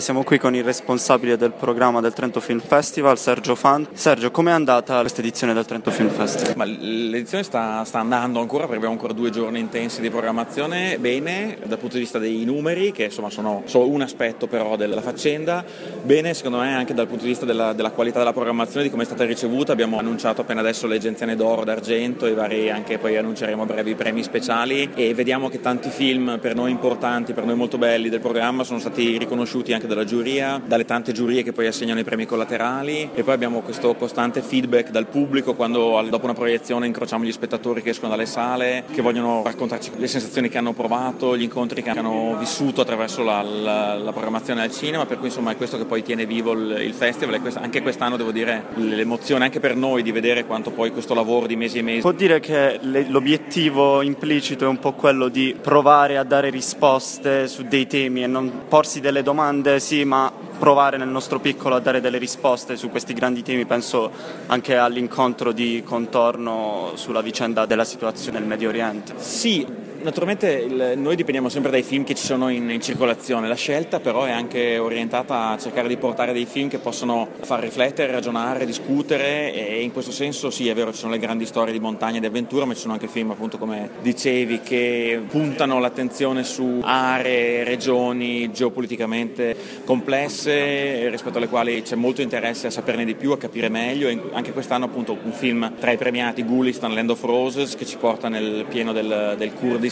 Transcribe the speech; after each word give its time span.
Siamo 0.00 0.24
qui 0.24 0.38
con 0.38 0.54
il 0.54 0.64
responsabile 0.64 1.36
del 1.36 1.52
programma 1.52 2.00
del 2.00 2.14
Trento 2.14 2.40
Film 2.40 2.58
Festival, 2.58 3.18
Sergio 3.18 3.54
Fan. 3.54 3.86
Sergio, 3.92 4.30
com'è 4.30 4.50
andata 4.50 4.98
questa 5.00 5.20
edizione 5.20 5.52
del 5.52 5.66
Trento 5.66 5.90
Film 5.90 6.08
Festival? 6.08 6.56
Ma 6.56 6.64
l'edizione 6.64 7.44
sta, 7.44 7.84
sta, 7.84 7.98
andando 7.98 8.40
ancora 8.40 8.62
perché 8.62 8.76
abbiamo 8.76 8.94
ancora 8.94 9.12
due 9.12 9.28
giorni 9.28 9.58
intensi 9.58 10.00
di 10.00 10.08
programmazione. 10.08 10.96
Bene, 10.98 11.58
dal 11.64 11.76
punto 11.76 11.96
di 11.96 12.00
vista 12.00 12.18
dei 12.18 12.44
numeri, 12.44 12.92
che 12.92 13.04
insomma 13.04 13.28
sono 13.28 13.62
solo 13.66 13.88
un 13.88 14.00
aspetto 14.00 14.46
però 14.46 14.76
della 14.76 15.02
faccenda. 15.02 15.62
Bene, 16.02 16.32
secondo 16.32 16.60
me, 16.60 16.74
anche 16.74 16.94
dal 16.94 17.06
punto 17.06 17.24
di 17.24 17.28
vista 17.28 17.44
della, 17.44 17.74
della 17.74 17.90
qualità 17.90 18.20
della 18.20 18.32
programmazione, 18.32 18.84
di 18.84 18.90
come 18.90 19.02
è 19.02 19.06
stata 19.06 19.26
ricevuta. 19.26 19.72
Abbiamo 19.72 19.98
annunciato 19.98 20.40
appena 20.40 20.60
adesso 20.60 20.86
le 20.86 20.98
genziane 20.98 21.36
d'oro, 21.36 21.62
d'argento 21.62 22.24
e 22.24 22.32
vari 22.32 22.70
anche 22.70 22.96
poi 22.96 23.18
annunceremo 23.18 23.64
a 23.64 23.66
breve 23.66 23.90
i 23.90 23.94
premi 23.96 24.22
speciali. 24.22 24.92
E 24.94 25.12
vediamo 25.12 25.50
che 25.50 25.60
tanti 25.60 25.90
film 25.90 26.38
per 26.40 26.54
noi 26.54 26.70
importanti, 26.70 27.34
per 27.34 27.44
noi 27.44 27.54
molto 27.54 27.76
belli 27.76 28.08
del 28.08 28.20
programma 28.20 28.64
sono 28.64 28.78
stati 28.78 29.18
riconosciuti 29.18 29.74
anche 29.74 29.88
dalla 29.90 30.04
giuria, 30.04 30.60
dalle 30.64 30.84
tante 30.84 31.12
giurie 31.12 31.42
che 31.42 31.52
poi 31.52 31.66
assegnano 31.66 32.00
i 32.00 32.04
premi 32.04 32.26
collaterali 32.26 33.10
e 33.12 33.22
poi 33.22 33.34
abbiamo 33.34 33.60
questo 33.60 33.94
costante 33.94 34.40
feedback 34.40 34.90
dal 34.90 35.06
pubblico 35.06 35.54
quando 35.54 36.00
dopo 36.08 36.24
una 36.24 36.34
proiezione 36.34 36.86
incrociamo 36.86 37.24
gli 37.24 37.32
spettatori 37.32 37.82
che 37.82 37.90
escono 37.90 38.10
dalle 38.10 38.26
sale, 38.26 38.84
che 38.92 39.02
vogliono 39.02 39.42
raccontarci 39.44 39.90
le 39.96 40.06
sensazioni 40.06 40.48
che 40.48 40.58
hanno 40.58 40.72
provato, 40.72 41.36
gli 41.36 41.42
incontri 41.42 41.82
che 41.82 41.90
hanno 41.90 42.36
vissuto 42.38 42.82
attraverso 42.82 43.22
la, 43.24 43.42
la, 43.42 43.94
la 43.96 44.12
programmazione 44.12 44.62
al 44.62 44.70
cinema, 44.70 45.06
per 45.06 45.18
cui 45.18 45.26
insomma 45.26 45.50
è 45.50 45.56
questo 45.56 45.76
che 45.76 45.84
poi 45.84 46.02
tiene 46.02 46.24
vivo 46.24 46.52
il, 46.52 46.82
il 46.82 46.94
festival 46.94 47.34
e 47.34 47.40
anche 47.54 47.82
quest'anno 47.82 48.16
devo 48.16 48.30
dire 48.30 48.66
l'emozione 48.74 49.44
anche 49.44 49.60
per 49.60 49.74
noi 49.74 50.02
di 50.02 50.12
vedere 50.12 50.44
quanto 50.44 50.70
poi 50.70 50.92
questo 50.92 51.14
lavoro 51.14 51.46
di 51.46 51.56
mesi 51.56 51.78
e 51.78 51.82
mesi. 51.82 52.00
Può 52.00 52.12
dire 52.12 52.38
che 52.38 52.78
le, 52.80 53.06
l'obiettivo 53.08 54.02
implicito 54.02 54.64
è 54.64 54.68
un 54.68 54.78
po' 54.78 54.92
quello 54.92 55.28
di 55.28 55.56
provare 55.60 56.16
a 56.16 56.24
dare 56.24 56.50
risposte 56.50 57.48
su 57.48 57.64
dei 57.64 57.86
temi 57.86 58.22
e 58.22 58.26
non 58.26 58.62
porsi 58.68 59.00
delle 59.00 59.22
domande 59.22 59.79
sì, 59.80 60.04
ma 60.04 60.30
provare 60.58 60.96
nel 60.96 61.08
nostro 61.08 61.40
piccolo 61.40 61.74
a 61.74 61.80
dare 61.80 62.00
delle 62.00 62.18
risposte 62.18 62.76
su 62.76 62.90
questi 62.90 63.14
grandi 63.14 63.42
temi, 63.42 63.64
penso 63.64 64.10
anche 64.46 64.76
all'incontro 64.76 65.52
di 65.52 65.82
contorno 65.84 66.92
sulla 66.94 67.22
vicenda 67.22 67.66
della 67.66 67.84
situazione 67.84 68.38
nel 68.38 68.46
Medio 68.46 68.68
Oriente. 68.68 69.14
Sì, 69.16 69.66
Naturalmente 70.02 70.50
il, 70.50 70.94
noi 70.96 71.14
dipendiamo 71.14 71.50
sempre 71.50 71.70
dai 71.70 71.82
film 71.82 72.04
che 72.04 72.14
ci 72.14 72.24
sono 72.24 72.48
in, 72.48 72.70
in, 72.70 72.80
circolazione, 72.80 73.48
la 73.48 73.54
scelta 73.54 74.00
però 74.00 74.24
è 74.24 74.30
anche 74.30 74.78
orientata 74.78 75.48
a 75.48 75.58
cercare 75.58 75.88
di 75.88 75.98
portare 75.98 76.32
dei 76.32 76.46
film 76.46 76.68
che 76.68 76.78
possono 76.78 77.28
far 77.40 77.60
riflettere, 77.60 78.10
ragionare, 78.10 78.64
discutere 78.64 79.52
e 79.52 79.82
in 79.82 79.92
questo 79.92 80.10
senso 80.10 80.48
sì 80.48 80.68
è 80.68 80.74
vero 80.74 80.90
ci 80.92 81.00
sono 81.00 81.12
le 81.12 81.18
grandi 81.18 81.44
storie 81.44 81.72
di 81.72 81.80
montagna 81.80 82.16
e 82.16 82.20
di 82.20 82.26
avventura 82.26 82.64
ma 82.64 82.72
ci 82.72 82.80
sono 82.80 82.94
anche 82.94 83.08
film 83.08 83.30
appunto 83.30 83.58
come 83.58 83.90
dicevi 84.00 84.60
che 84.60 85.20
puntano 85.28 85.78
l'attenzione 85.80 86.44
su 86.44 86.80
aree, 86.82 87.62
regioni 87.64 88.50
geopoliticamente 88.50 89.54
complesse 89.84 91.10
rispetto 91.10 91.36
alle 91.36 91.48
quali 91.48 91.82
c'è 91.82 91.94
molto 91.94 92.22
interesse 92.22 92.68
a 92.68 92.70
saperne 92.70 93.04
di 93.04 93.14
più, 93.14 93.32
a 93.32 93.38
capire 93.38 93.68
meglio. 93.68 94.08
E 94.08 94.18
anche 94.32 94.52
quest'anno 94.52 94.86
appunto 94.86 95.18
un 95.22 95.32
film 95.32 95.74
tra 95.78 95.90
i 95.90 95.98
premiati 95.98 96.42
Gulistan, 96.42 96.94
Land 96.94 97.10
of 97.10 97.22
Roses 97.22 97.74
che 97.74 97.84
ci 97.84 97.98
porta 97.98 98.28
nel 98.28 98.64
pieno 98.66 98.92
del, 98.92 99.34
del 99.36 99.52
Kurdistan 99.52 99.88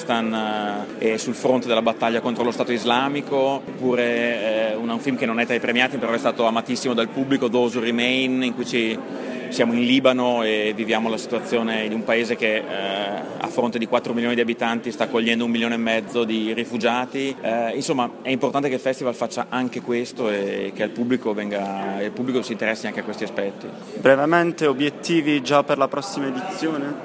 E 0.98 1.10
eh, 1.12 1.18
sul 1.18 1.34
fronte 1.34 1.66
della 1.66 1.82
battaglia 1.82 2.20
contro 2.20 2.44
lo 2.44 2.50
Stato 2.50 2.72
islamico, 2.72 3.36
oppure 3.36 4.70
eh, 4.70 4.74
un, 4.74 4.88
un 4.88 5.00
film 5.00 5.16
che 5.16 5.26
non 5.26 5.40
è 5.40 5.46
tra 5.46 5.54
i 5.54 5.60
premiati 5.60 5.96
però 5.98 6.12
è 6.12 6.18
stato 6.18 6.46
amatissimo 6.46 6.94
dal 6.94 7.08
pubblico, 7.08 7.48
Those 7.48 7.78
Who 7.78 7.84
Remain, 7.84 8.42
in 8.42 8.54
cui 8.54 8.66
ci 8.66 8.98
siamo 9.50 9.72
in 9.72 9.84
Libano 9.84 10.42
e 10.42 10.72
viviamo 10.74 11.08
la 11.08 11.16
situazione 11.16 11.88
di 11.88 11.94
un 11.94 12.04
paese 12.04 12.36
che 12.36 12.56
eh, 12.56 12.62
a 13.38 13.46
fronte 13.48 13.78
di 13.78 13.86
4 13.86 14.12
milioni 14.12 14.34
di 14.34 14.40
abitanti 14.40 14.92
sta 14.92 15.04
accogliendo 15.04 15.44
un 15.44 15.50
milione 15.50 15.74
e 15.74 15.78
mezzo 15.78 16.24
di 16.24 16.52
rifugiati. 16.52 17.34
Eh, 17.40 17.72
insomma 17.74 18.10
è 18.22 18.30
importante 18.30 18.68
che 18.68 18.74
il 18.74 18.80
festival 18.80 19.14
faccia 19.14 19.46
anche 19.48 19.80
questo 19.80 20.28
e 20.28 20.72
che 20.74 20.82
il 20.82 20.90
pubblico, 20.90 21.32
venga, 21.32 22.02
il 22.02 22.10
pubblico 22.10 22.42
si 22.42 22.52
interessi 22.52 22.86
anche 22.86 23.00
a 23.00 23.02
questi 23.02 23.24
aspetti. 23.24 23.66
Brevemente, 23.96 24.66
obiettivi 24.66 25.42
già 25.42 25.62
per 25.62 25.78
la 25.78 25.88
prossima 25.88 26.26
edizione? 26.26 26.96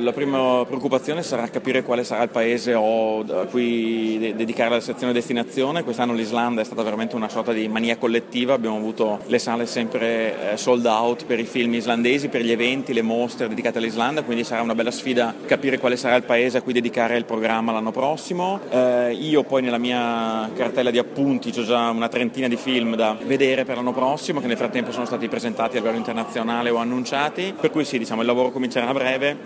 La 0.00 0.12
prima 0.12 0.64
preoccupazione 0.64 1.22
sarà 1.22 1.48
capire 1.48 1.82
quale 1.82 2.04
sarà 2.04 2.22
il 2.22 2.30
paese 2.30 2.72
a 2.72 3.46
cui 3.50 4.32
dedicare 4.34 4.70
la 4.70 4.80
sezione 4.80 5.12
destinazione. 5.12 5.82
Quest'anno 5.82 6.12
l'Islanda 6.12 6.60
è 6.60 6.64
stata 6.64 6.82
veramente 6.82 7.16
una 7.16 7.28
sorta 7.28 7.52
di 7.52 7.66
mania 7.68 7.96
collettiva, 7.96 8.54
abbiamo 8.54 8.76
avuto 8.76 9.20
le 9.26 9.38
sale 9.38 9.66
sempre 9.66 10.52
eh, 10.52 10.56
sold 10.56 10.86
out 10.86 11.24
per 11.24 11.38
i 11.38 11.44
film 11.44 11.71
film 11.72 11.74
islandesi 11.74 12.28
per 12.28 12.42
gli 12.42 12.50
eventi, 12.50 12.92
le 12.92 13.02
mostre 13.02 13.48
dedicate 13.48 13.78
all'Islanda, 13.78 14.22
quindi 14.22 14.44
sarà 14.44 14.60
una 14.60 14.74
bella 14.74 14.90
sfida 14.90 15.34
capire 15.46 15.78
quale 15.78 15.96
sarà 15.96 16.16
il 16.16 16.24
paese 16.24 16.58
a 16.58 16.62
cui 16.62 16.72
dedicare 16.72 17.16
il 17.16 17.24
programma 17.24 17.72
l'anno 17.72 17.90
prossimo. 17.90 18.60
Eh, 18.70 19.16
io 19.18 19.42
poi 19.44 19.62
nella 19.62 19.78
mia 19.78 20.50
cartella 20.54 20.90
di 20.90 20.98
appunti 20.98 21.48
ho 21.48 21.62
già 21.62 21.88
una 21.90 22.08
trentina 22.08 22.48
di 22.48 22.56
film 22.56 22.94
da 22.94 23.16
vedere 23.24 23.64
per 23.64 23.76
l'anno 23.76 23.92
prossimo 23.92 24.40
che 24.40 24.46
nel 24.46 24.56
frattempo 24.56 24.92
sono 24.92 25.06
stati 25.06 25.28
presentati 25.28 25.76
a 25.76 25.80
livello 25.80 25.96
internazionale 25.96 26.70
o 26.70 26.76
annunciati, 26.76 27.54
per 27.58 27.70
cui 27.70 27.84
sì, 27.84 27.98
diciamo, 27.98 28.20
il 28.20 28.26
lavoro 28.26 28.50
comincerà 28.50 28.88
a 28.88 28.92
breve 28.92 29.36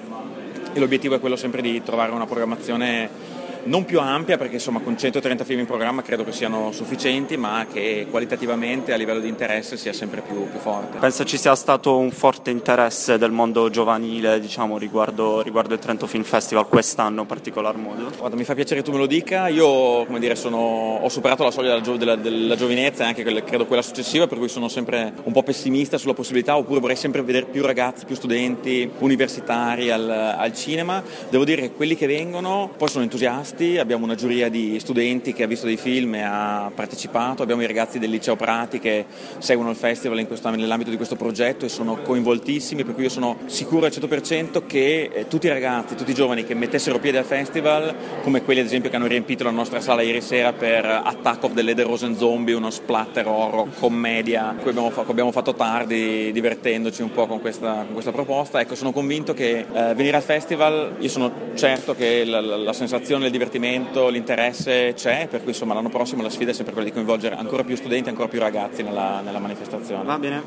e 0.73 0.79
l'obiettivo 0.81 1.15
è 1.15 1.21
quello 1.21 1.37
sempre 1.37 1.63
di 1.63 1.83
trovare 1.83 2.11
una 2.11 2.27
programmazione 2.27 3.36
non 3.67 3.85
più 3.85 4.01
ampia 4.01 4.37
perché 4.37 4.55
insomma 4.55 4.81
con 4.81 4.97
130 4.97 5.45
film 5.45 5.61
in 5.61 5.67
programma 5.67 6.03
credo 6.03 6.25
che 6.25 6.33
siano 6.33 6.73
sufficienti 6.73 7.37
ma 7.37 7.67
che 7.71 8.07
qualitativamente 8.11 8.93
a 8.93 8.97
livello 8.97 9.21
di 9.21 9.29
interesse 9.29 9.77
sia 9.77 9.93
sempre 9.93 10.23
più, 10.23 10.49
più 10.49 10.59
forte. 10.59 10.99
Penso 10.99 11.25
ci 11.25 11.37
sia 11.37 11.55
stato 11.55 11.97
un 11.97 12.11
forte 12.11 12.51
interesse 12.51 13.19
del 13.19 13.31
mondo 13.31 13.69
giovanile 13.71 14.41
diciamo, 14.41 14.79
riguardo, 14.79 15.43
riguardo, 15.43 15.75
il 15.75 15.81
Trento 15.81 16.07
Film 16.07 16.23
Festival 16.23 16.69
quest'anno 16.69 17.23
in 17.23 17.27
particolar 17.27 17.77
modo? 17.77 18.11
Guarda, 18.17 18.37
mi 18.37 18.45
fa 18.45 18.55
piacere 18.55 18.81
che 18.81 18.87
tu 18.87 18.93
me 18.93 18.99
lo 18.99 19.07
dica, 19.07 19.49
io 19.49 20.07
dire, 20.19 20.37
sono, 20.37 20.57
ho 21.03 21.09
superato 21.09 21.43
la 21.43 21.51
soglia 21.51 21.79
della, 21.79 21.97
della, 21.97 22.17
della 22.17 22.57
giovinezza 22.57 23.05
e 23.05 23.07
anche 23.09 23.23
quella, 23.23 23.43
credo 23.43 23.67
quella 23.67 23.83
successiva 23.83 24.27
per 24.27 24.39
cui 24.39 24.49
sono 24.49 24.69
sempre 24.69 25.13
un 25.25 25.33
po' 25.33 25.43
pessimista 25.43 25.99
sulla 25.99 26.15
possibilità 26.15 26.57
oppure 26.57 26.81
vorrei 26.81 26.97
sempre 26.97 27.23
vedere 27.23 27.47
più 27.47 27.63
ragazzi, 27.63 28.05
più 28.05 28.15
studenti 28.15 28.91
universitari 28.99 29.91
al, 29.91 30.09
al 30.09 30.53
cinema. 30.55 31.03
Devo 31.29 31.45
dire 31.45 31.63
che 31.63 31.73
quelli 31.73 31.97
che 31.97 32.07
vengono 32.07 32.71
poi 32.77 32.89
sono 32.89 33.03
entusiasti 33.05 33.56
artisti, 33.57 33.79
abbiamo 33.79 34.05
una 34.05 34.15
giuria 34.15 34.49
di 34.51 34.79
studenti 34.79 35.33
che 35.33 35.43
ha 35.43 35.47
visto 35.47 35.67
dei 35.67 35.79
film 35.79 36.15
e 36.15 36.23
ha 36.23 36.71
partecipato, 36.75 37.43
abbiamo 37.43 37.63
i 37.63 37.67
ragazzi 37.67 37.99
del 37.99 38.11
liceo 38.11 38.37
Prati 38.37 38.79
che 38.79 39.07
seguono 39.39 39.71
il 39.71 39.77
festival 39.77 40.25
questo, 40.27 40.51
nell'ambito 40.51 40.91
di 40.91 40.97
questo 40.97 41.17
progetto 41.17 41.65
e 41.65 41.69
sono 41.69 41.97
coinvoltissimi, 42.03 42.85
per 42.85 42.95
cui 42.95 43.05
io 43.05 43.09
sono 43.09 43.39
sicuro 43.47 43.87
al 43.87 43.93
100% 43.93 44.67
che 44.67 45.11
eh, 45.13 45.29
tutti 45.29 45.47
i 45.47 45.49
ragazzi, 45.49 45.95
tutti 45.95 46.11
i 46.11 46.15
giovani 46.15 46.45
che 46.45 46.55
mettessero 46.55 46.99
piede 46.99 47.19
al 47.19 47.25
festival, 47.25 47.95
come 48.23 48.43
quelli 48.43 48.61
ad 48.61 48.67
esempio 48.67 48.91
che 48.91 48.97
hanno 48.97 49.07
riempito 49.07 49.45
la 49.45 49.51
nostra 49.51 49.81
sala 49.81 50.03
ieri 50.03 50.21
sera 50.21 50.53
per 50.53 50.85
Attack 50.85 51.45
of 51.45 51.55
the 51.55 51.63
Lederosen 51.63 52.17
Zombie, 52.17 52.55
uno 52.55 52.71
splatter 52.71 53.27
horror, 53.27 53.69
commedia, 53.79 54.55
cui 54.61 54.71
abbiamo, 54.71 54.93
abbiamo 55.07 55.33
fatto 55.33 55.55
tardi 55.55 56.31
divertendoci 56.33 57.03
un 57.03 57.13
po' 57.13 57.27
con 57.27 57.41
questa, 57.41 57.85
con 57.85 57.93
questa 57.93 58.13
proposta, 58.13 58.61
ecco 58.61 58.75
sono 58.75 58.93
convinto 58.93 59.33
che 59.33 59.67
eh, 59.73 59.95
venire 59.95 60.17
al 60.17 60.23
festival, 60.23 60.97
io 60.99 61.09
sono 61.09 61.33
certo 61.55 61.95
che 61.95 62.25
la, 62.25 62.41
la, 62.41 62.57
la 62.57 62.73
sensazione 62.73 63.23
del 63.23 63.31
divertimento 63.31 63.46
divertimento, 63.47 64.09
l'interesse 64.09 64.93
c'è, 64.95 65.29
per 65.29 65.41
cui 65.41 65.51
insomma 65.51 65.75
l'anno 65.75 65.89
prossimo 65.89 66.23
la 66.23 66.31
sfida 66.31 66.51
è 66.51 66.55
sempre 66.55 66.73
quella 66.73 66.89
di 66.89 66.95
coinvolgere 66.95 67.37
ancora 67.37 67.65
più 67.65 67.77
studenti, 67.77 68.09
ancora 68.09 68.29
più 68.29 68.41
ragazzi 68.41 68.83
nella, 68.83 69.21
nella 69.21 69.39
manifestazione. 69.39 70.05
Va 70.05 70.19
bene. 70.19 70.43